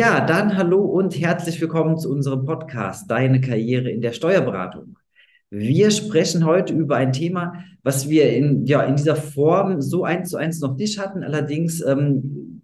[0.00, 4.96] Ja, dann hallo und herzlich willkommen zu unserem Podcast Deine Karriere in der Steuerberatung.
[5.50, 10.30] Wir sprechen heute über ein Thema, was wir in, ja, in dieser Form so eins
[10.30, 12.62] zu eins noch nicht hatten, allerdings ähm,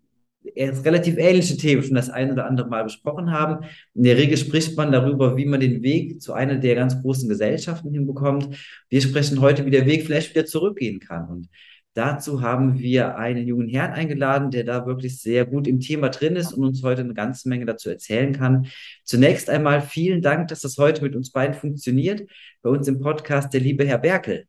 [0.57, 3.67] relativ ähnliche Themen schon das ein oder andere Mal besprochen haben.
[3.93, 7.29] In der Regel spricht man darüber, wie man den Weg zu einer der ganz großen
[7.29, 8.49] Gesellschaften hinbekommt.
[8.89, 11.29] Wir sprechen heute, wie der Weg vielleicht wieder zurückgehen kann.
[11.29, 11.49] Und
[11.97, 16.37] Dazu haben wir einen jungen Herrn eingeladen, der da wirklich sehr gut im Thema drin
[16.37, 18.67] ist und uns heute eine ganze Menge dazu erzählen kann.
[19.03, 22.29] Zunächst einmal vielen Dank, dass das heute mit uns beiden funktioniert.
[22.61, 24.45] Bei uns im Podcast der liebe Herr Berkel.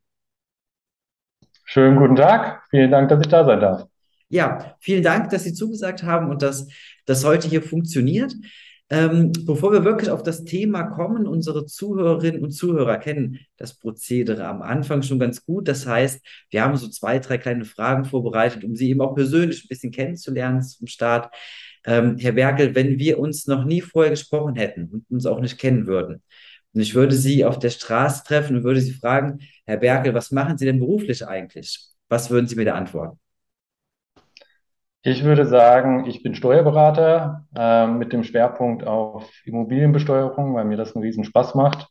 [1.64, 2.64] Schönen guten Tag.
[2.70, 3.86] Vielen Dank, dass ich da sein darf.
[4.28, 6.68] Ja, vielen Dank, dass Sie zugesagt haben und dass
[7.06, 8.34] das heute hier funktioniert.
[8.90, 14.46] Ähm, bevor wir wirklich auf das Thema kommen, unsere Zuhörerinnen und Zuhörer kennen das Prozedere
[14.48, 15.68] am Anfang schon ganz gut.
[15.68, 16.22] Das heißt,
[16.52, 19.92] wir haben so zwei, drei kleine Fragen vorbereitet, um Sie eben auch persönlich ein bisschen
[19.92, 21.34] kennenzulernen zum Start.
[21.86, 25.58] Ähm, Herr Berkel, wenn wir uns noch nie vorher gesprochen hätten und uns auch nicht
[25.58, 26.22] kennen würden,
[26.74, 30.32] und ich würde Sie auf der Straße treffen und würde Sie fragen, Herr Berkel, was
[30.32, 31.88] machen Sie denn beruflich eigentlich?
[32.08, 33.20] Was würden Sie mir da antworten?
[35.08, 40.98] Ich würde sagen, ich bin Steuerberater äh, mit dem Schwerpunkt auf Immobilienbesteuerung, weil mir das
[40.98, 41.88] einen riesen Spaß macht.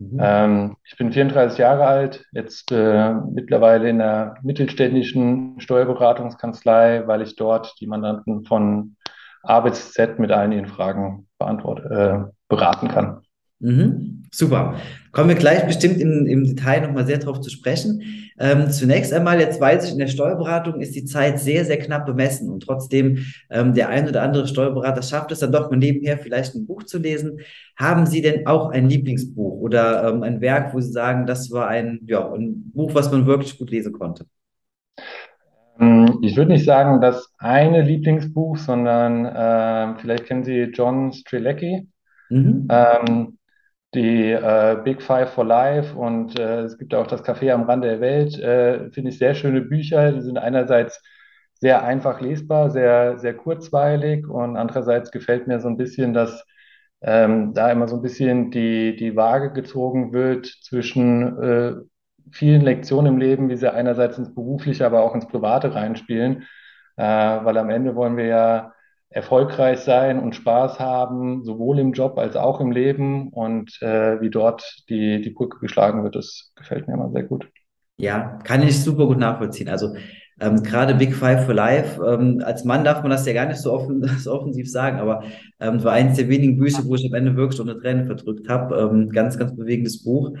[0.00, 0.18] Mhm.
[0.20, 7.36] Ähm, ich bin 34 Jahre alt, jetzt äh, mittlerweile in einer mittelständischen Steuerberatungskanzlei, weil ich
[7.36, 8.96] dort die Mandanten von
[9.44, 13.20] A bis Z mit allen ihren Fragen beantwort, äh, beraten kann.
[13.60, 14.17] Mhm.
[14.30, 14.76] Super.
[15.12, 18.02] Kommen wir gleich bestimmt im, im Detail nochmal sehr drauf zu sprechen.
[18.38, 22.06] Ähm, zunächst einmal, jetzt weiß ich, in der Steuerberatung ist die Zeit sehr, sehr knapp
[22.06, 26.18] bemessen und trotzdem ähm, der ein oder andere Steuerberater schafft es dann doch mal nebenher
[26.18, 27.40] vielleicht ein Buch zu lesen.
[27.76, 31.68] Haben Sie denn auch ein Lieblingsbuch oder ähm, ein Werk, wo Sie sagen, das war
[31.68, 34.26] ein, ja, ein Buch, was man wirklich gut lesen konnte?
[35.80, 41.88] Ähm, ich würde nicht sagen, das eine Lieblingsbuch, sondern äh, vielleicht kennen Sie John Strelecki.
[42.30, 42.68] Mhm.
[42.70, 43.37] Ähm,
[43.94, 47.88] die äh, Big Five for Life und äh, es gibt auch das Café am Rande
[47.88, 50.12] der Welt, äh, finde ich sehr schöne Bücher.
[50.12, 51.02] Die sind einerseits
[51.54, 56.44] sehr einfach lesbar, sehr, sehr kurzweilig und andererseits gefällt mir so ein bisschen, dass
[57.00, 61.74] ähm, da immer so ein bisschen die, die Waage gezogen wird zwischen äh,
[62.32, 66.46] vielen Lektionen im Leben, wie sie einerseits ins Berufliche, aber auch ins Private reinspielen,
[66.96, 68.72] äh, weil am Ende wollen wir ja
[69.10, 73.28] erfolgreich sein und Spaß haben, sowohl im Job als auch im Leben.
[73.28, 77.48] Und äh, wie dort die, die Brücke geschlagen wird, das gefällt mir immer sehr gut.
[77.96, 79.68] Ja, kann ich super gut nachvollziehen.
[79.68, 79.94] Also
[80.40, 83.58] ähm, gerade Big Five for Life, ähm, als Mann darf man das ja gar nicht
[83.58, 85.24] so, offen, so offensiv sagen, aber
[85.58, 88.76] ähm, war eines der wenigen Bücher, wo ich am Ende wirklich unter Tränen verdrückt habe.
[88.76, 90.32] Ähm, ganz, ganz bewegendes Buch.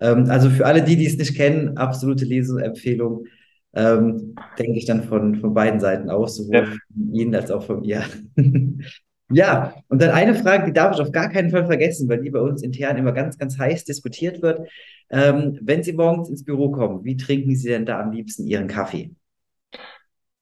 [0.00, 3.26] Ähm, also für alle die, die es nicht kennen, absolute Leseempfehlung
[3.74, 6.64] ähm, denke ich dann von, von beiden Seiten aus, sowohl ja.
[6.64, 8.04] von Ihnen als auch von mir.
[9.30, 12.30] ja, und dann eine Frage, die darf ich auf gar keinen Fall vergessen, weil die
[12.30, 14.68] bei uns intern immer ganz, ganz heiß diskutiert wird.
[15.10, 18.68] Ähm, wenn Sie morgens ins Büro kommen, wie trinken Sie denn da am liebsten Ihren
[18.68, 19.10] Kaffee?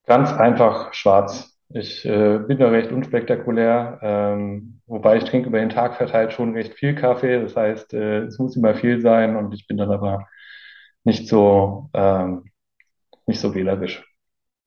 [0.06, 1.56] Ganz einfach schwarz.
[1.72, 6.52] Ich äh, bin da recht unspektakulär, ähm, wobei ich trinke über den Tag verteilt schon
[6.54, 7.40] recht viel Kaffee.
[7.40, 10.26] Das heißt, äh, es muss immer viel sein und ich bin dann aber
[11.04, 12.50] nicht so ähm,
[13.30, 14.04] nicht so wählerisch.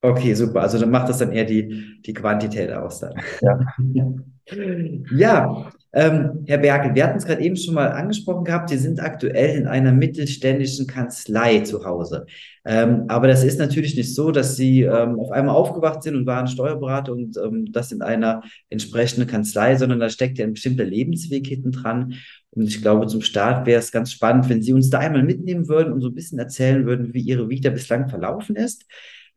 [0.01, 0.62] Okay, super.
[0.62, 3.13] Also dann macht das dann eher die, die Quantität aus dann.
[3.41, 4.13] Ja.
[5.16, 9.00] ja, ähm, Herr Berkel, wir hatten es gerade eben schon mal angesprochen gehabt, Sie sind
[9.00, 12.25] aktuell in einer mittelständischen Kanzlei zu Hause.
[12.66, 16.25] Ähm, aber das ist natürlich nicht so, dass Sie ähm, auf einmal aufgewacht sind und
[16.25, 20.84] waren Steuerberater und ähm, das in einer entsprechenden Kanzlei, sondern da steckt ja ein bestimmter
[20.84, 22.16] Lebensweg hinten dran.
[22.56, 25.68] Und ich glaube, zum Start wäre es ganz spannend, wenn Sie uns da einmal mitnehmen
[25.68, 28.86] würden und so ein bisschen erzählen würden, wie Ihre Vita bislang verlaufen ist.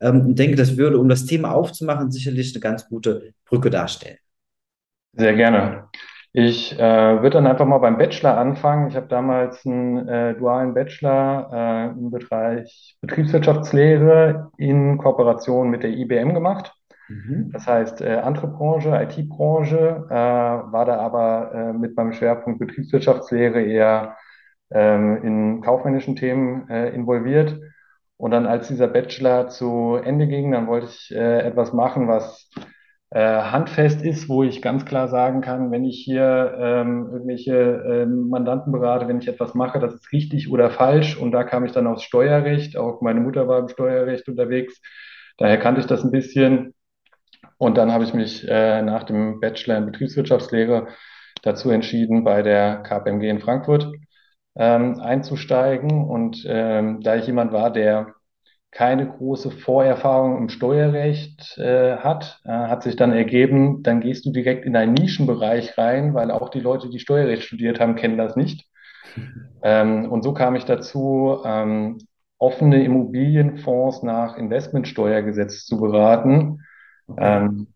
[0.00, 4.18] Ähm, und denke, das würde, um das Thema aufzumachen, sicherlich eine ganz gute Brücke darstellen.
[5.12, 5.88] Sehr gerne.
[6.38, 8.88] Ich äh, würde dann einfach mal beim Bachelor anfangen.
[8.88, 15.90] Ich habe damals einen äh, dualen Bachelor äh, im Bereich Betriebswirtschaftslehre in Kooperation mit der
[15.96, 16.75] IBM gemacht.
[17.08, 17.50] Mhm.
[17.52, 23.62] Das heißt, äh, andere Branche, IT-Branche, äh, war da aber äh, mit meinem Schwerpunkt Betriebswirtschaftslehre
[23.62, 24.16] eher
[24.70, 27.58] ähm, in kaufmännischen Themen äh, involviert.
[28.16, 32.50] Und dann, als dieser Bachelor zu Ende ging, dann wollte ich äh, etwas machen, was
[33.10, 38.28] äh, handfest ist, wo ich ganz klar sagen kann, wenn ich hier ähm, irgendwelche ähm,
[38.30, 41.16] Mandanten berate, wenn ich etwas mache, das ist richtig oder falsch.
[41.16, 42.76] Und da kam ich dann aufs Steuerrecht.
[42.76, 44.80] Auch meine Mutter war im Steuerrecht unterwegs.
[45.38, 46.74] Daher kannte ich das ein bisschen.
[47.58, 50.88] Und dann habe ich mich äh, nach dem Bachelor in Betriebswirtschaftslehre
[51.42, 53.90] dazu entschieden, bei der KPMG in Frankfurt
[54.56, 56.04] ähm, einzusteigen.
[56.04, 58.14] Und ähm, da ich jemand war, der
[58.70, 64.32] keine große Vorerfahrung im Steuerrecht äh, hat, äh, hat sich dann ergeben, dann gehst du
[64.32, 68.36] direkt in einen Nischenbereich rein, weil auch die Leute, die Steuerrecht studiert haben, kennen das
[68.36, 68.66] nicht.
[69.62, 71.98] Ähm, und so kam ich dazu, ähm,
[72.38, 76.60] offene Immobilienfonds nach Investmentsteuergesetz zu beraten.
[77.16, 77.68] Ähm,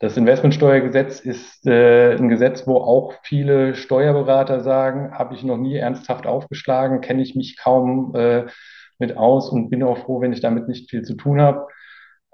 [0.00, 5.76] das Investmentsteuergesetz ist äh, ein Gesetz, wo auch viele Steuerberater sagen, habe ich noch nie
[5.76, 8.46] ernsthaft aufgeschlagen, kenne ich mich kaum äh,
[8.98, 11.66] mit aus und bin auch froh, wenn ich damit nicht viel zu tun habe.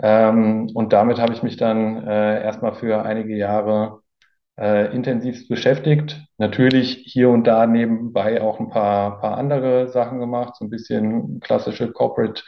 [0.02, 4.00] Ähm, und damit habe ich mich dann äh, erstmal für einige Jahre
[4.58, 6.22] äh, intensiv beschäftigt.
[6.38, 11.40] Natürlich hier und da nebenbei auch ein paar, paar andere Sachen gemacht, so ein bisschen
[11.40, 12.42] klassische Corporate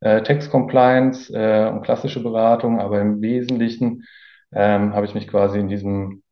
[0.00, 4.04] äh, Tax Compliance äh, und klassische Beratung, aber im Wesentlichen
[4.52, 6.22] ähm, habe ich mich quasi in diesem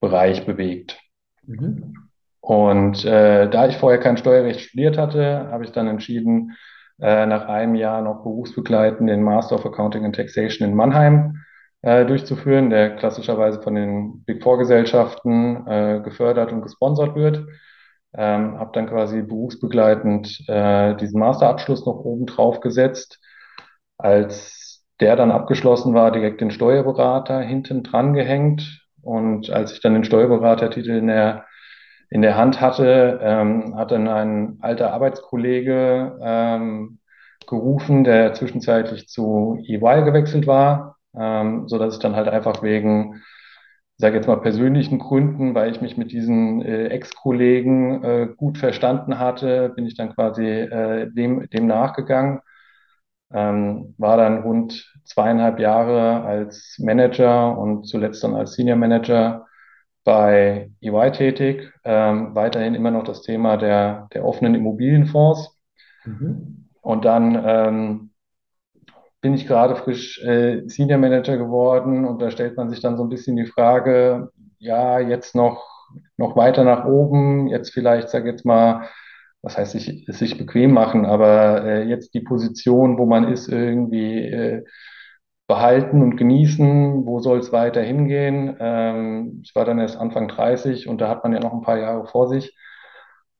[0.00, 0.98] Bereich bewegt.
[1.46, 2.08] Mhm.
[2.40, 6.52] Und äh, da ich vorher kein Steuerrecht studiert hatte, habe ich dann entschieden,
[7.00, 11.42] äh, nach einem Jahr noch berufsbegleitend den Master of Accounting and Taxation in Mannheim
[11.82, 17.46] äh, durchzuführen, der klassischerweise von den Big Four Gesellschaften äh, gefördert und gesponsert wird.
[18.16, 23.20] Ähm, habe dann quasi berufsbegleitend äh, diesen Masterabschluss noch oben drauf gesetzt.
[23.98, 28.86] Als der dann abgeschlossen war, direkt den Steuerberater hinten dran gehängt.
[29.02, 31.44] Und als ich dann den Steuerberatertitel in der
[32.10, 36.98] in der Hand hatte, ähm, hat dann ein alter Arbeitskollege ähm,
[37.46, 43.22] gerufen, der zwischenzeitlich zu EY gewechselt war, ähm, so dass ich dann halt einfach wegen,
[43.98, 49.18] sage jetzt mal persönlichen Gründen, weil ich mich mit diesen äh, Ex-Kollegen äh, gut verstanden
[49.18, 52.40] hatte, bin ich dann quasi äh, dem, dem nachgegangen.
[53.32, 59.46] Ähm, war dann rund zweieinhalb Jahre als Manager und zuletzt dann als Senior Manager
[60.04, 65.58] bei EY tätig, ähm, weiterhin immer noch das Thema der, der offenen Immobilienfonds.
[66.04, 66.68] Mhm.
[66.80, 68.10] Und dann ähm,
[69.26, 73.02] bin ich gerade frisch äh, Senior Manager geworden und da stellt man sich dann so
[73.02, 74.30] ein bisschen die Frage,
[74.60, 75.68] ja, jetzt noch,
[76.16, 78.88] noch weiter nach oben, jetzt vielleicht, sag jetzt mal,
[79.42, 84.28] was heißt sich, sich bequem machen, aber äh, jetzt die Position, wo man ist, irgendwie
[84.28, 84.64] äh,
[85.48, 88.56] behalten und genießen, wo soll es weiter hingehen.
[88.60, 91.78] Ähm, ich war dann erst Anfang 30 und da hat man ja noch ein paar
[91.78, 92.56] Jahre vor sich.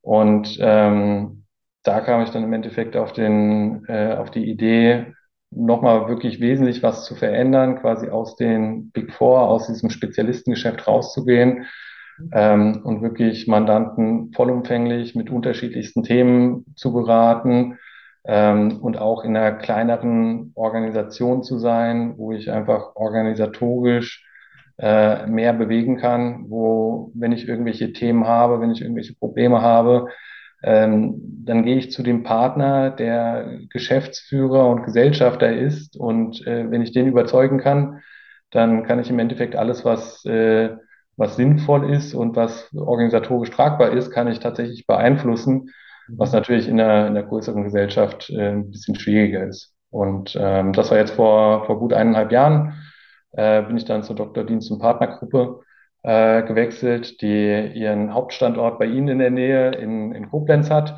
[0.01, 1.45] Und ähm,
[1.85, 5.15] da kam ich dann im Endeffekt auf, den, äh, auf die Idee,
[5.57, 11.67] nochmal wirklich wesentlich was zu verändern, quasi aus den Big Four, aus diesem Spezialistengeschäft rauszugehen
[12.33, 17.79] ähm, und wirklich Mandanten vollumfänglich mit unterschiedlichsten Themen zu beraten
[18.25, 24.25] ähm, und auch in einer kleineren Organisation zu sein, wo ich einfach organisatorisch
[24.79, 30.09] äh, mehr bewegen kann, wo, wenn ich irgendwelche Themen habe, wenn ich irgendwelche Probleme habe,
[30.63, 35.97] ähm, dann gehe ich zu dem Partner, der Geschäftsführer und Gesellschafter ist.
[35.97, 38.01] Und äh, wenn ich den überzeugen kann,
[38.51, 40.77] dann kann ich im Endeffekt alles, was, äh,
[41.17, 45.71] was sinnvoll ist und was organisatorisch tragbar ist, kann ich tatsächlich beeinflussen
[46.09, 49.75] was natürlich in einer, in einer größeren Gesellschaft äh, ein bisschen schwieriger ist.
[49.91, 52.75] Und ähm, das war jetzt vor, vor gut eineinhalb Jahren,
[53.33, 55.61] äh, bin ich dann zur Doktordienst- und Partnergruppe
[56.07, 60.97] äh, gewechselt, die ihren Hauptstandort bei Ihnen in der Nähe in, in Koblenz hat.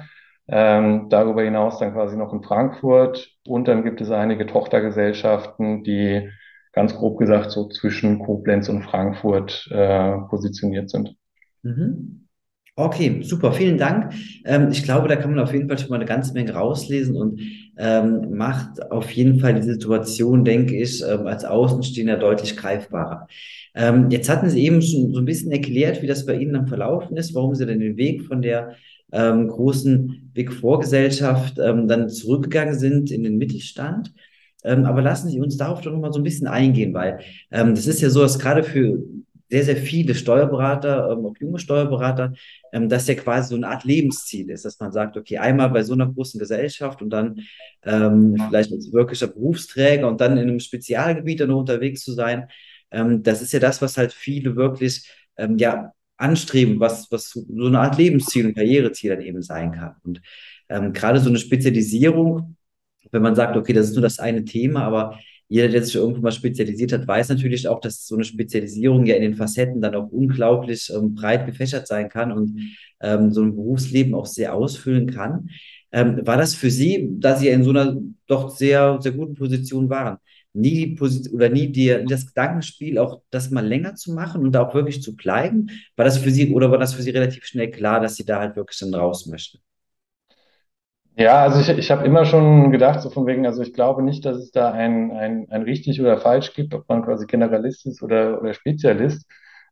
[0.49, 3.31] Ähm, darüber hinaus dann quasi noch in Frankfurt.
[3.47, 6.29] Und dann gibt es einige Tochtergesellschaften, die
[6.73, 11.17] ganz grob gesagt so zwischen Koblenz und Frankfurt äh, positioniert sind.
[11.62, 12.29] Mhm.
[12.77, 14.12] Okay, super, vielen Dank.
[14.45, 17.17] Ähm, ich glaube, da kann man auf jeden Fall schon mal eine ganze Menge rauslesen
[17.17, 17.41] und
[17.79, 23.29] ähm, macht auf jeden Fall die Situation, denke ich, ähm, als Außenstehender deutlich greifbarer.
[23.75, 26.67] Ähm, jetzt hatten Sie eben schon so ein bisschen erklärt, wie das bei Ihnen dann
[26.67, 28.75] verlaufen ist, warum Sie denn den Weg von der
[29.13, 34.13] ähm, großen Big Four Gesellschaft ähm, dann zurückgegangen sind in den Mittelstand.
[34.65, 38.11] aber lassen Sie uns darauf doch nochmal so ein bisschen eingehen, weil das ist ja
[38.11, 38.99] so, dass gerade für
[39.49, 42.35] sehr, sehr viele Steuerberater, ähm, auch junge Steuerberater,
[42.73, 45.83] ähm, dass ja quasi so eine Art Lebensziel ist, dass man sagt, okay, einmal bei
[45.83, 47.40] so einer großen Gesellschaft und dann
[47.85, 52.49] ähm, vielleicht als wirklicher Berufsträger und dann in einem Spezialgebiet dann unterwegs zu sein.
[52.90, 57.45] Ähm, das ist ja das, was halt viele wirklich ähm, ja, anstreben, was, was so
[57.67, 59.95] eine Art Lebensziel und Karriereziel dann eben sein kann.
[60.05, 60.21] Und
[60.69, 62.57] ähm, gerade so eine Spezialisierung,
[63.11, 66.21] wenn man sagt, okay, das ist nur das eine Thema, aber jeder, der sich irgendwo
[66.21, 69.95] mal spezialisiert hat, weiß natürlich auch, dass so eine Spezialisierung ja in den Facetten dann
[69.95, 72.61] auch unglaublich ähm, breit gefächert sein kann und
[73.00, 75.49] ähm, so ein Berufsleben auch sehr ausfüllen kann.
[75.90, 79.88] Ähm, war das für Sie, da Sie in so einer doch sehr, sehr guten Position
[79.88, 80.19] waren,
[80.52, 84.52] nie die Position oder nie die, das Gedankenspiel, auch das mal länger zu machen und
[84.52, 85.71] da auch wirklich zu bleiben?
[85.97, 88.40] War das für Sie oder war das für Sie relativ schnell klar, dass Sie da
[88.40, 89.59] halt wirklich dann raus möchten?
[91.21, 94.25] Ja, also ich, ich habe immer schon gedacht, so von wegen, also ich glaube nicht,
[94.25, 98.03] dass es da ein, ein, ein richtig oder falsch gibt, ob man quasi Generalist ist
[98.05, 99.27] oder, oder Spezialist.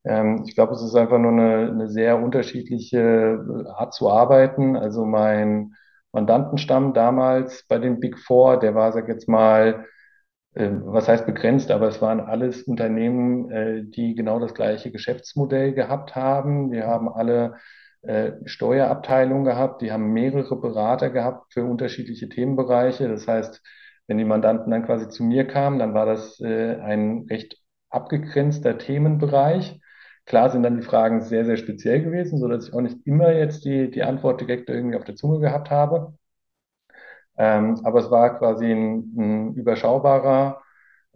[0.04, 3.44] Ähm, ich glaube, es ist einfach nur eine, eine sehr unterschiedliche
[3.76, 4.76] Art zu arbeiten.
[4.76, 5.74] Also mein
[6.12, 9.86] Mandantenstamm damals bei den Big Four, der war, sag jetzt mal,
[10.54, 15.72] äh, was heißt begrenzt, aber es waren alles Unternehmen, äh, die genau das gleiche Geschäftsmodell
[15.74, 16.70] gehabt haben.
[16.72, 17.56] Wir haben alle
[18.06, 23.08] äh, Steuerabteilungen gehabt, die haben mehrere Berater gehabt für unterschiedliche Themenbereiche.
[23.08, 23.62] Das heißt,
[24.06, 27.58] wenn die Mandanten dann quasi zu mir kamen, dann war das ein recht
[27.90, 29.80] abgegrenzter Themenbereich.
[30.26, 33.32] Klar sind dann die Fragen sehr, sehr speziell gewesen, so dass ich auch nicht immer
[33.32, 36.14] jetzt die, die Antwort direkt irgendwie auf der Zunge gehabt habe.
[37.38, 40.62] Ähm, aber es war quasi ein, ein überschaubarer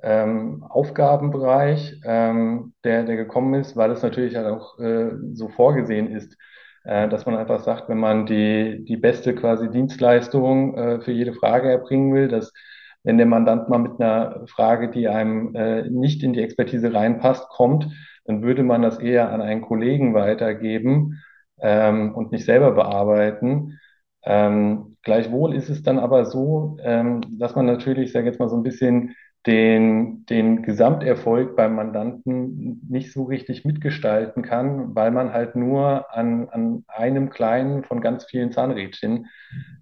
[0.02, 6.08] ähm, Aufgabenbereich, ähm, der, der gekommen ist, weil es natürlich halt auch äh, so vorgesehen
[6.14, 6.36] ist, äh,
[6.84, 11.70] dass man einfach sagt, wenn man die, die beste quasi Dienstleistung äh, für jede Frage
[11.70, 12.52] erbringen will, dass
[13.02, 17.48] wenn der Mandant mal mit einer Frage, die einem äh, nicht in die Expertise reinpasst,
[17.48, 17.86] kommt,
[18.24, 21.22] dann würde man das eher an einen Kollegen weitergeben
[21.60, 23.78] ähm, und nicht selber bearbeiten.
[24.22, 28.56] Ähm, gleichwohl ist es dann aber so, ähm, dass man natürlich, sage jetzt mal so
[28.56, 29.14] ein bisschen
[29.46, 36.48] den, den Gesamterfolg beim Mandanten nicht so richtig mitgestalten kann, weil man halt nur an,
[36.50, 39.28] an einem kleinen von ganz vielen Zahnrädchen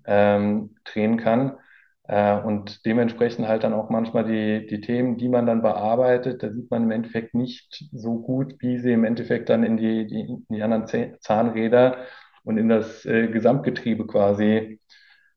[0.07, 1.57] ähm, drehen kann.
[2.05, 6.51] Äh, und dementsprechend halt dann auch manchmal die, die Themen, die man dann bearbeitet, da
[6.51, 10.21] sieht man im Endeffekt nicht so gut, wie sie im Endeffekt dann in die, die,
[10.21, 10.87] in die anderen
[11.21, 11.99] Zahnräder
[12.45, 14.81] und in das äh, Gesamtgetriebe quasi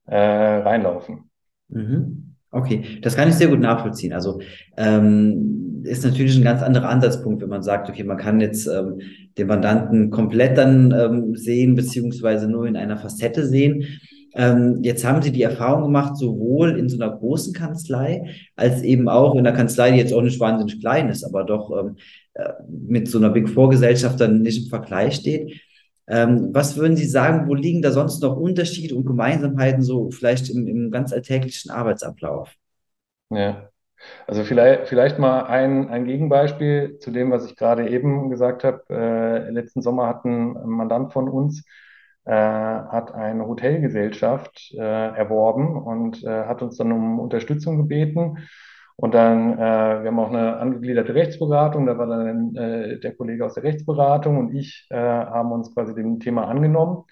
[0.05, 1.29] äh, reinlaufen.
[1.69, 2.30] Mhm.
[2.53, 4.11] Okay, das kann ich sehr gut nachvollziehen.
[4.11, 4.41] Also
[4.75, 8.99] ähm, ist natürlich ein ganz anderer Ansatzpunkt, wenn man sagt, okay, man kann jetzt ähm,
[9.37, 13.85] den Mandanten komplett dann ähm, sehen, beziehungsweise nur in einer Facette sehen.
[14.33, 19.07] Ähm, jetzt haben Sie die Erfahrung gemacht, sowohl in so einer großen Kanzlei als eben
[19.07, 21.95] auch in einer Kanzlei, die jetzt auch nicht wahnsinnig klein ist, aber doch ähm,
[22.33, 25.51] äh, mit so einer Big Four Gesellschaft dann nicht im Vergleich steht.
[26.11, 30.49] Ähm, was würden Sie sagen, wo liegen da sonst noch Unterschiede und Gemeinsamkeiten so vielleicht
[30.49, 32.53] im, im ganz alltäglichen Arbeitsablauf?
[33.29, 33.69] Ja,
[34.27, 38.83] also vielleicht, vielleicht mal ein, ein Gegenbeispiel zu dem, was ich gerade eben gesagt habe.
[38.89, 41.63] Äh, letzten Sommer hat ein Mandant von uns
[42.25, 48.47] äh, hat eine Hotelgesellschaft äh, erworben und äh, hat uns dann um Unterstützung gebeten.
[49.01, 53.43] Und dann, äh, wir haben auch eine angegliederte Rechtsberatung, da war dann äh, der Kollege
[53.43, 57.05] aus der Rechtsberatung und ich äh, haben uns quasi dem Thema angenommen.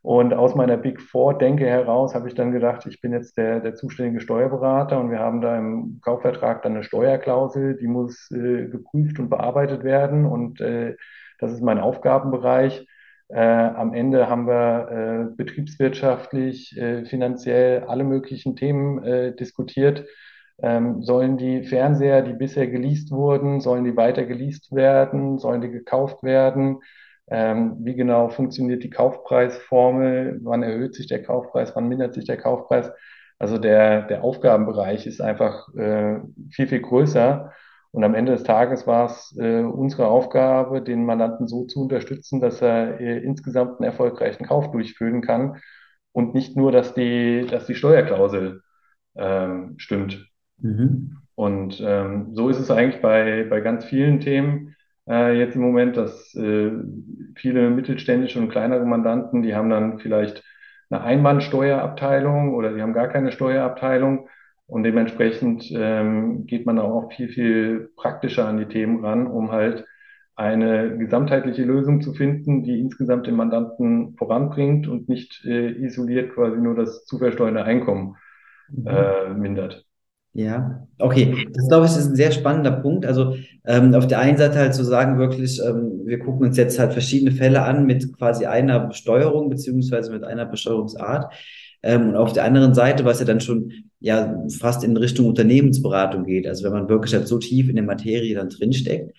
[0.00, 3.74] Und aus meiner Big Four-Denke heraus habe ich dann gedacht, ich bin jetzt der, der
[3.74, 9.18] zuständige Steuerberater und wir haben da im Kaufvertrag dann eine Steuerklausel, die muss äh, geprüft
[9.18, 10.94] und bearbeitet werden und äh,
[11.40, 12.86] das ist mein Aufgabenbereich.
[13.26, 20.04] Äh, am Ende haben wir äh, betriebswirtschaftlich, äh, finanziell alle möglichen Themen äh, diskutiert
[20.62, 25.38] ähm, sollen die Fernseher, die bisher geleast wurden, sollen die weiter geleast werden?
[25.38, 26.80] Sollen die gekauft werden?
[27.28, 30.40] Ähm, wie genau funktioniert die Kaufpreisformel?
[30.42, 31.74] Wann erhöht sich der Kaufpreis?
[31.74, 32.90] Wann mindert sich der Kaufpreis?
[33.38, 36.20] Also der, der Aufgabenbereich ist einfach äh,
[36.50, 37.52] viel, viel größer.
[37.90, 42.40] Und am Ende des Tages war es äh, unsere Aufgabe, den Mandanten so zu unterstützen,
[42.40, 45.60] dass er äh, insgesamt einen erfolgreichen Kauf durchführen kann
[46.12, 48.62] und nicht nur, dass die, dass die Steuerklausel
[49.16, 50.26] ähm, stimmt.
[50.58, 51.18] Mhm.
[51.34, 54.74] Und ähm, so ist es eigentlich bei, bei ganz vielen Themen
[55.08, 56.70] äh, jetzt im Moment, dass äh,
[57.36, 60.42] viele mittelständische und kleinere Mandanten, die haben dann vielleicht
[60.90, 64.28] eine Einmannsteuerabteilung oder die haben gar keine Steuerabteilung.
[64.66, 69.84] Und dementsprechend ähm, geht man auch viel, viel praktischer an die Themen ran, um halt
[70.36, 76.58] eine gesamtheitliche Lösung zu finden, die insgesamt den Mandanten voranbringt und nicht äh, isoliert quasi
[76.58, 78.16] nur das zu versteuernde Einkommen
[78.68, 78.86] mhm.
[78.86, 79.84] äh, mindert.
[80.36, 81.46] Ja, okay.
[81.52, 83.06] Das glaube ich ist ein sehr spannender Punkt.
[83.06, 86.76] Also ähm, auf der einen Seite halt zu sagen, wirklich, ähm, wir gucken uns jetzt
[86.78, 91.32] halt verschiedene Fälle an mit quasi einer Besteuerung beziehungsweise mit einer Besteuerungsart.
[91.84, 96.24] Ähm, und auf der anderen Seite, was ja dann schon ja fast in Richtung Unternehmensberatung
[96.24, 99.12] geht, also wenn man wirklich halt so tief in der Materie dann drinsteckt.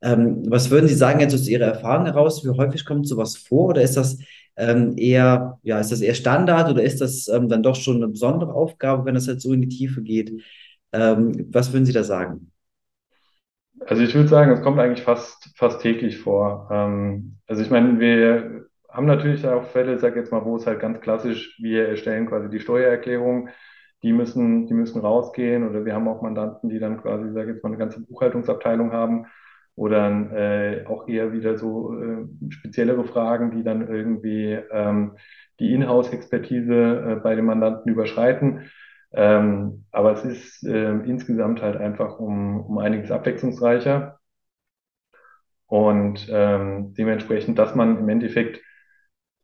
[0.00, 2.44] Ähm, was würden Sie sagen jetzt aus Ihrer Erfahrung heraus?
[2.44, 3.68] Wie häufig kommt sowas vor?
[3.68, 4.18] Oder ist das
[4.56, 8.08] ähm, eher, ja, ist das eher Standard oder ist das ähm, dann doch schon eine
[8.08, 10.32] besondere Aufgabe, wenn das halt so in die Tiefe geht?
[10.92, 12.52] Ähm, was würden Sie da sagen?
[13.86, 16.68] Also ich würde sagen, es kommt eigentlich fast, fast täglich vor.
[16.70, 20.80] Ähm, also ich meine, wir haben natürlich auch Fälle, sag jetzt mal, wo es halt
[20.80, 23.48] ganz klassisch, wir erstellen quasi die Steuererklärung,
[24.02, 27.62] die müssen, die müssen rausgehen oder wir haben auch Mandanten, die dann quasi, sag jetzt
[27.62, 29.26] mal, eine ganze Buchhaltungsabteilung haben
[29.74, 35.16] oder äh, auch eher wieder so äh, speziellere Fragen, die dann irgendwie ähm,
[35.60, 38.70] die Inhouse-Expertise äh, bei den Mandanten überschreiten.
[39.14, 44.18] Ähm, aber es ist äh, insgesamt halt einfach um, um einiges abwechslungsreicher.
[45.66, 48.60] Und ähm, dementsprechend, dass man im Endeffekt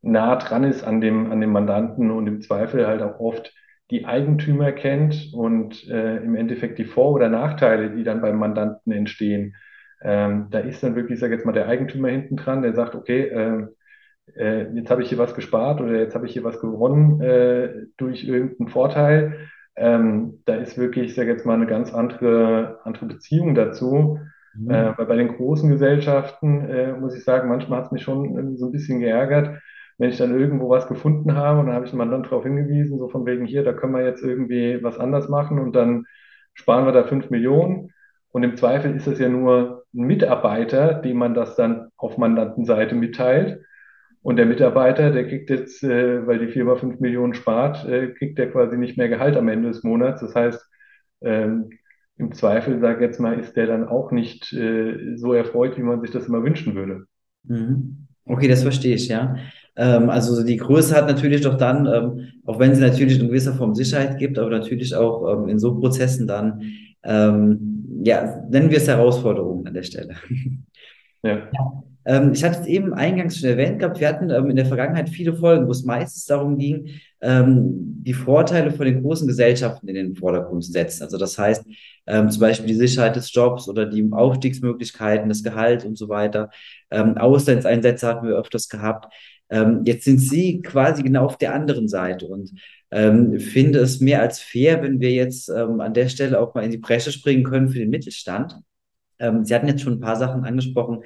[0.03, 3.53] nah dran ist an dem, an dem Mandanten und im Zweifel halt auch oft
[3.91, 8.93] die Eigentümer kennt und äh, im Endeffekt die Vor- oder Nachteile, die dann beim Mandanten
[8.93, 9.57] entstehen.
[10.03, 13.23] Ähm, da ist dann wirklich, sag jetzt mal, der Eigentümer hinten dran, der sagt, okay,
[13.29, 13.67] äh,
[14.37, 17.87] äh, jetzt habe ich hier was gespart oder jetzt habe ich hier was gewonnen äh,
[17.97, 19.49] durch irgendeinen Vorteil.
[19.79, 24.19] Ähm, da ist wirklich, sag jetzt mal, eine ganz andere, andere Beziehung dazu.
[24.55, 24.71] Mhm.
[24.71, 28.57] Äh, weil bei den großen Gesellschaften, äh, muss ich sagen, manchmal hat es mich schon
[28.57, 29.61] so ein bisschen geärgert,
[29.99, 32.99] wenn ich dann irgendwo was gefunden habe und dann habe ich den Mandant darauf hingewiesen,
[32.99, 36.07] so von wegen hier, da können wir jetzt irgendwie was anders machen und dann
[36.55, 37.91] sparen wir da fünf Millionen.
[38.31, 42.95] Und im Zweifel ist das ja nur ein Mitarbeiter, dem man das dann auf Mandantenseite
[42.95, 43.63] mitteilt.
[44.29, 48.37] Und der Mitarbeiter, der kriegt jetzt, äh, weil die Firma fünf Millionen spart, äh, kriegt
[48.37, 50.21] der quasi nicht mehr Gehalt am Ende des Monats.
[50.21, 50.63] Das heißt,
[51.23, 51.71] ähm,
[52.19, 55.83] im Zweifel, sage ich jetzt mal, ist der dann auch nicht äh, so erfreut, wie
[55.83, 57.07] man sich das immer wünschen würde.
[57.45, 58.07] Mhm.
[58.27, 59.37] Okay, das verstehe ich, ja.
[59.77, 63.55] Ähm, also die Größe hat natürlich doch dann, ähm, auch wenn sie natürlich in gewisser
[63.55, 66.61] Form Sicherheit gibt, aber natürlich auch ähm, in so Prozessen dann,
[67.03, 70.17] ähm, ja, nennen wir es Herausforderungen an der Stelle.
[71.25, 71.49] Ja.
[71.51, 71.83] ja.
[72.09, 75.09] Ähm, ich hatte es eben eingangs schon erwähnt gehabt, wir hatten ähm, in der Vergangenheit
[75.09, 80.15] viele Folgen, wo es meistens darum ging, die Vorteile von den großen Gesellschaften in den
[80.15, 81.03] Vordergrund zu setzen.
[81.03, 81.65] Also das heißt,
[82.07, 86.51] zum Beispiel die Sicherheit des Jobs oder die Aufstiegsmöglichkeiten, das Gehalt und so weiter.
[86.91, 89.13] Auslandseinsätze hatten wir öfters gehabt.
[89.51, 92.53] Ähm, jetzt sind Sie quasi genau auf der anderen Seite und
[92.91, 96.65] ähm, finde es mehr als fair, wenn wir jetzt ähm, an der Stelle auch mal
[96.65, 98.55] in die Bresche springen können für den Mittelstand.
[99.19, 101.03] Ähm, Sie hatten jetzt schon ein paar Sachen angesprochen,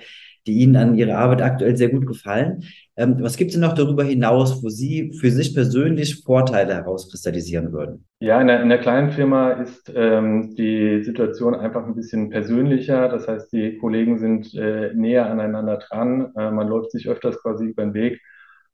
[0.46, 2.64] die Ihnen an Ihrer Arbeit aktuell sehr gut gefallen.
[2.96, 7.72] Ähm, was gibt es denn noch darüber hinaus, wo Sie für sich persönlich Vorteile herauskristallisieren
[7.72, 8.04] würden?
[8.20, 13.08] Ja, in der, in der kleinen Firma ist ähm, die Situation einfach ein bisschen persönlicher.
[13.08, 16.32] Das heißt, die Kollegen sind äh, näher aneinander dran.
[16.36, 18.20] Äh, man läuft sich öfters quasi über den Weg.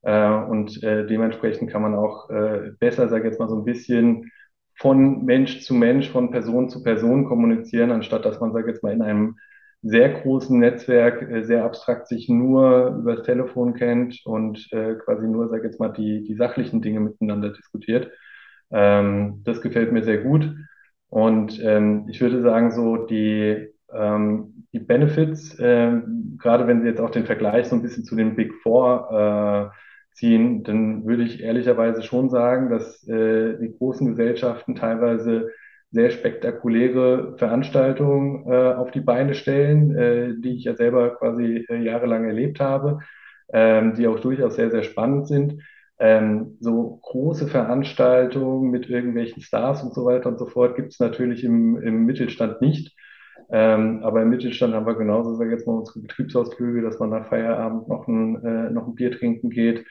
[0.02, 3.64] Äh, und äh, dementsprechend kann man auch äh, besser, sage ich jetzt mal, so ein
[3.64, 4.30] bisschen
[4.76, 8.82] von Mensch zu Mensch, von Person zu Person kommunizieren, anstatt dass man, sage ich jetzt
[8.82, 9.36] mal, in einem
[9.82, 15.26] sehr großen Netzwerk äh, sehr abstrakt sich nur über das Telefon kennt und äh, quasi
[15.26, 18.10] nur, sag jetzt mal, die, die sachlichen Dinge miteinander diskutiert.
[18.70, 20.50] Ähm, das gefällt mir sehr gut.
[21.08, 25.92] Und ähm, ich würde sagen, so die, ähm, die Benefits, äh,
[26.38, 30.14] gerade wenn Sie jetzt auch den Vergleich so ein bisschen zu den Big Four äh,
[30.14, 35.50] ziehen, dann würde ich ehrlicherweise schon sagen, dass äh, die großen Gesellschaften teilweise
[35.90, 41.82] sehr spektakuläre Veranstaltungen äh, auf die Beine stellen, äh, die ich ja selber quasi äh,
[41.82, 42.98] jahrelang erlebt habe,
[43.52, 45.62] ähm, die auch durchaus sehr, sehr spannend sind.
[45.98, 51.00] Ähm, so große Veranstaltungen mit irgendwelchen Stars und so weiter und so fort gibt es
[51.00, 52.94] natürlich im, im Mittelstand nicht.
[53.50, 57.28] Ähm, aber im Mittelstand haben wir genauso, sage jetzt mal, unsere Betriebsausflüge, dass man nach
[57.28, 59.86] Feierabend noch ein, äh, noch ein Bier trinken geht,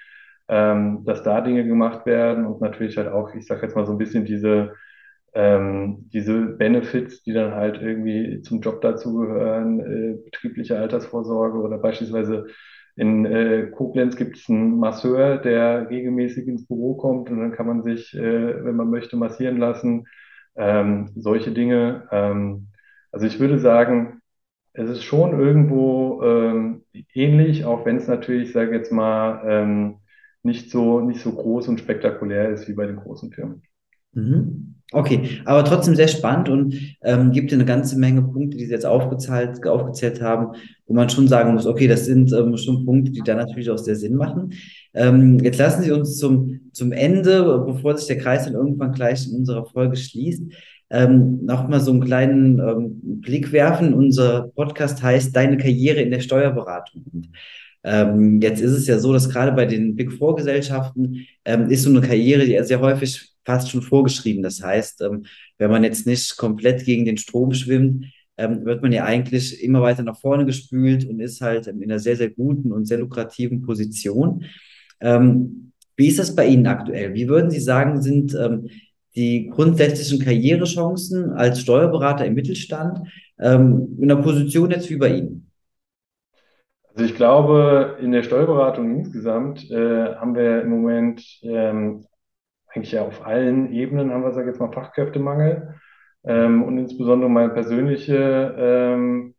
[0.48, 3.94] ähm, dass da Dinge gemacht werden und natürlich halt auch, ich sage jetzt mal so
[3.94, 4.74] ein bisschen diese
[5.34, 12.48] ähm, diese Benefits, die dann halt irgendwie zum Job dazugehören, äh, betriebliche Altersvorsorge oder beispielsweise
[12.96, 17.68] in äh, Koblenz gibt es einen Masseur, der regelmäßig ins Büro kommt und dann kann
[17.68, 20.06] man sich, äh, wenn man möchte, massieren lassen.
[20.56, 22.08] Ähm, solche Dinge.
[22.12, 22.70] Ähm,
[23.12, 24.22] also ich würde sagen,
[24.74, 29.98] es ist schon irgendwo ähm, ähnlich, auch wenn es natürlich, sage ich jetzt mal, ähm,
[30.44, 33.64] nicht so, nicht so groß und spektakulär ist wie bei den großen Firmen.
[34.14, 34.77] Mhm.
[34.94, 38.86] Okay, aber trotzdem sehr spannend und ähm, gibt eine ganze Menge Punkte, die Sie jetzt
[38.86, 43.22] aufgezählt, aufgezählt haben, wo man schon sagen muss, okay, das sind ähm, schon Punkte, die
[43.22, 44.54] da natürlich auch sehr Sinn machen.
[44.94, 49.28] Ähm, jetzt lassen Sie uns zum, zum Ende, bevor sich der Kreis dann irgendwann gleich
[49.28, 50.44] in unserer Folge schließt,
[50.90, 53.94] ähm, nochmal so einen kleinen ähm, Blick werfen.
[53.94, 57.04] Unser Podcast heißt Deine Karriere in der Steuerberatung.
[57.14, 57.30] Und,
[57.88, 61.84] ähm, jetzt ist es ja so, dass gerade bei den Big Four Gesellschaften ähm, ist
[61.84, 64.44] so eine Karriere, die sehr häufig fast schon vorgeschrieben.
[64.44, 65.26] Das heißt, ähm,
[65.58, 68.06] wenn man jetzt nicht komplett gegen den Strom schwimmt,
[68.38, 71.98] ähm, wird man ja eigentlich immer weiter nach vorne gespült und ist halt in einer
[72.00, 74.44] sehr, sehr guten und sehr lukrativen Position.
[75.00, 77.14] Ähm, wie ist das bei Ihnen aktuell?
[77.14, 78.68] Wie würden Sie sagen, sind ähm,
[79.16, 83.00] die grundsätzlichen Karrierechancen als Steuerberater im Mittelstand
[83.40, 85.47] in einer Position jetzt wie bei Ihnen?
[86.98, 92.08] Also ich glaube, in der Steuerberatung insgesamt äh, haben wir im Moment ähm,
[92.70, 95.76] eigentlich ja auf allen Ebenen haben wir, sage jetzt mal, Fachkräftemangel.
[96.26, 99.36] Ähm, und insbesondere meine persönliche, ähm,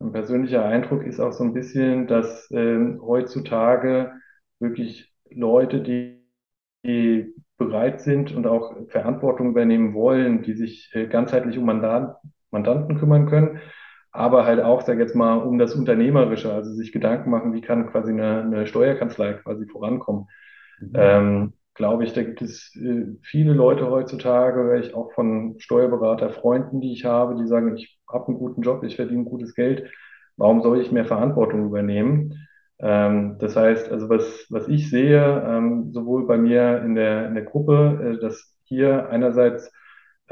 [0.00, 4.12] Mein persönlicher Eindruck ist auch so ein bisschen, dass ähm, heutzutage
[4.60, 6.22] wirklich Leute, die,
[6.84, 11.66] die bereit sind und auch Verantwortung übernehmen wollen, die sich äh, ganzheitlich um
[12.52, 13.60] Mandanten kümmern können,
[14.12, 17.90] aber halt auch, sag jetzt mal, um das Unternehmerische, also sich Gedanken machen, wie kann
[17.90, 20.26] quasi eine, eine Steuerkanzlei quasi vorankommen.
[20.80, 20.90] Mhm.
[20.94, 26.80] Ähm, glaube ich, da gibt es äh, viele Leute heutzutage, höre ich auch von Steuerberaterfreunden,
[26.82, 29.90] die ich habe, die sagen, ich habe einen guten Job, ich verdiene gutes Geld,
[30.36, 32.46] warum soll ich mehr Verantwortung übernehmen?
[32.80, 37.34] Ähm, das heißt, also was, was ich sehe, ähm, sowohl bei mir in der, in
[37.34, 39.72] der Gruppe, äh, dass hier einerseits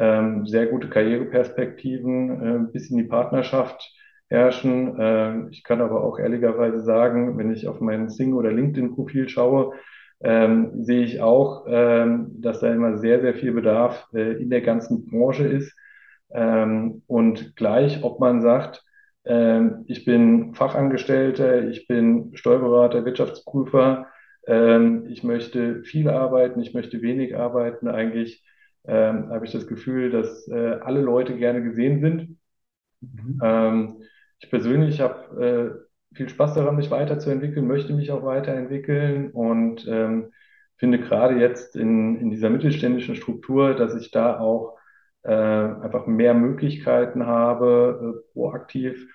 [0.01, 3.95] ähm, sehr gute Karriereperspektiven äh, bis in die Partnerschaft
[4.29, 4.99] herrschen.
[4.99, 9.75] Äh, ich kann aber auch ehrlicherweise sagen, wenn ich auf mein Sing- oder LinkedIn-Profil schaue,
[10.23, 14.63] ähm, sehe ich auch, ähm, dass da immer sehr, sehr viel Bedarf äh, in der
[14.63, 15.77] ganzen Branche ist.
[16.33, 18.83] Ähm, und gleich, ob man sagt,
[19.27, 24.07] ähm, ich bin Fachangestellter, ich bin Steuerberater, Wirtschaftsprüfer,
[24.47, 28.45] ähm, ich möchte viel arbeiten, ich möchte wenig arbeiten, eigentlich
[28.85, 32.37] ähm, habe ich das Gefühl, dass äh, alle Leute gerne gesehen sind.
[33.03, 34.03] Mhm.
[34.41, 40.33] ich persönlich habe äh, viel Spaß daran, mich weiterzuentwickeln, möchte mich auch weiterentwickeln und ähm,
[40.77, 44.79] finde gerade jetzt in, in dieser mittelständischen Struktur, dass ich da auch
[45.23, 49.07] äh, einfach mehr Möglichkeiten habe, äh, proaktiv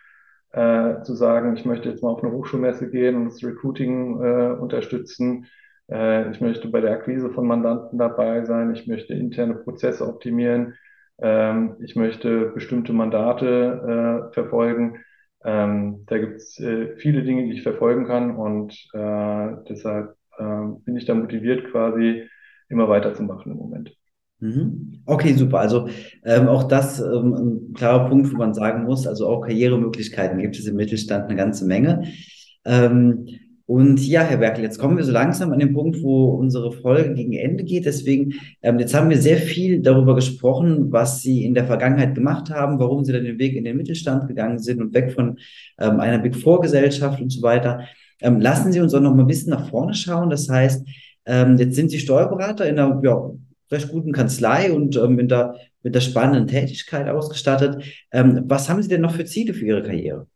[0.51, 4.51] äh, zu sagen, ich möchte jetzt mal auf eine Hochschulmesse gehen und das Recruiting äh,
[4.59, 5.47] unterstützen.
[5.89, 8.73] Äh, ich möchte bei der Akquise von Mandanten dabei sein.
[8.73, 10.75] Ich möchte interne Prozesse optimieren.
[11.19, 14.97] Ähm, ich möchte bestimmte Mandate äh, verfolgen.
[15.43, 20.43] Ähm, da gibt es äh, viele Dinge, die ich verfolgen kann und äh, deshalb äh,
[20.83, 22.27] bin ich da motiviert, quasi
[22.67, 23.95] immer weiterzumachen im Moment.
[24.39, 25.03] Mhm.
[25.05, 25.59] Okay, super.
[25.59, 25.87] Also
[26.23, 30.57] ähm, auch das ähm, ein klarer Punkt, wo man sagen muss, also auch Karrieremöglichkeiten gibt
[30.57, 32.03] es im Mittelstand eine ganze Menge.
[32.65, 33.27] Ähm,
[33.67, 37.15] und ja, Herr Werkel, jetzt kommen wir so langsam an den Punkt, wo unsere Folge
[37.15, 37.85] gegen Ende geht.
[37.85, 42.51] Deswegen, ähm, jetzt haben wir sehr viel darüber gesprochen, was Sie in der Vergangenheit gemacht
[42.51, 45.39] haben, warum Sie dann den Weg in den Mittelstand gegangen sind und weg von
[45.79, 47.81] ähm, einer Big Four Gesellschaft und so weiter.
[48.21, 50.29] Ähm, lassen Sie uns auch noch mal ein bisschen nach vorne schauen.
[50.29, 50.87] Das heißt,
[51.25, 53.31] ähm, jetzt sind Sie Steuerberater in einer ja,
[53.71, 57.83] recht guten Kanzlei und ähm, mit, der, mit der spannenden Tätigkeit ausgestattet.
[58.11, 60.27] Ähm, was haben Sie denn noch für Ziele für Ihre Karriere?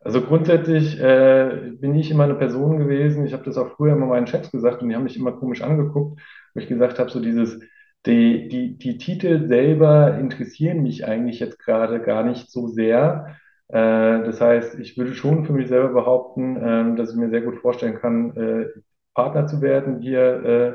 [0.00, 4.06] Also grundsätzlich äh, bin ich immer eine Person gewesen, ich habe das auch früher immer
[4.06, 6.20] meinen Chefs gesagt und die haben mich immer komisch angeguckt,
[6.54, 7.60] wo ich gesagt habe, so dieses,
[8.06, 13.36] die, die, die Titel selber interessieren mich eigentlich jetzt gerade gar nicht so sehr.
[13.68, 17.42] Äh, das heißt, ich würde schon für mich selber behaupten, äh, dass ich mir sehr
[17.42, 18.66] gut vorstellen kann, äh,
[19.14, 20.72] Partner zu werden hier, äh,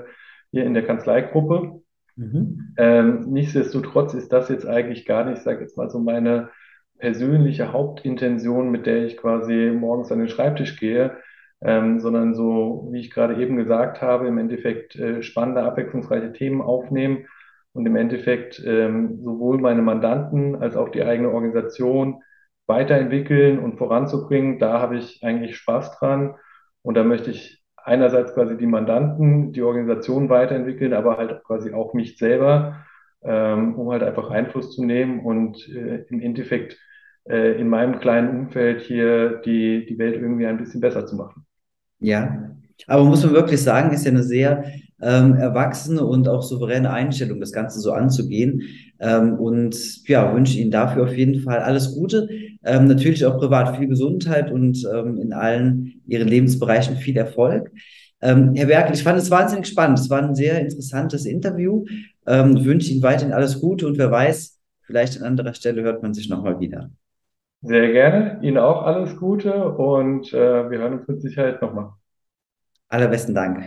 [0.52, 1.82] hier in der Kanzleigruppe.
[2.16, 2.74] Mhm.
[2.78, 6.50] Ähm, nichtsdestotrotz ist das jetzt eigentlich gar nicht, sage jetzt mal so meine
[7.04, 11.18] persönliche Hauptintention, mit der ich quasi morgens an den Schreibtisch gehe,
[11.62, 16.62] ähm, sondern so, wie ich gerade eben gesagt habe, im Endeffekt äh, spannende, abwechslungsreiche Themen
[16.62, 17.26] aufnehmen
[17.74, 22.24] und im Endeffekt ähm, sowohl meine Mandanten als auch die eigene Organisation
[22.68, 24.58] weiterentwickeln und voranzubringen.
[24.58, 26.36] Da habe ich eigentlich Spaß dran
[26.84, 31.94] und da möchte ich einerseits quasi die Mandanten, die Organisation weiterentwickeln, aber halt quasi auch
[31.94, 32.86] mich selber,
[33.26, 36.78] ähm, um halt einfach Einfluss zu nehmen und äh, im Endeffekt
[37.30, 41.46] äh, in meinem kleinen Umfeld hier die, die Welt irgendwie ein bisschen besser zu machen.
[42.00, 42.52] Ja,
[42.88, 44.66] aber muss man wirklich sagen, ist ja eine sehr
[45.02, 48.62] ähm, erwachsene und auch souveräne Einstellung, das Ganze so anzugehen.
[49.00, 52.28] Ähm, und ja, wünsche Ihnen dafür auf jeden Fall alles Gute.
[52.64, 57.72] Ähm, natürlich auch privat viel Gesundheit und ähm, in allen Ihren Lebensbereichen viel Erfolg.
[58.22, 60.00] Ähm, Herr Werkel, ich fand es wahnsinnig spannend.
[60.00, 61.86] Es war ein sehr interessantes Interview.
[62.26, 66.14] Ähm, wünsche Ihnen weiterhin alles Gute und wer weiß, vielleicht an anderer Stelle hört man
[66.14, 66.90] sich nochmal wieder.
[67.64, 68.40] Sehr gerne.
[68.42, 71.94] Ihnen auch alles Gute und äh, wir hören uns mit Sicherheit nochmal.
[72.90, 73.64] Allerbesten Dank.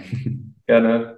[0.67, 1.15] Gerne.